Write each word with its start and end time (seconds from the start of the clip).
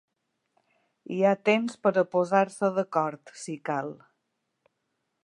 Hi 1.15 1.19
ha 1.23 1.33
temps 1.49 1.77
per 1.83 1.91
a 2.03 2.05
posar-se 2.15 2.71
d’acord, 2.79 3.35
si 3.43 3.55
cal. 3.71 3.93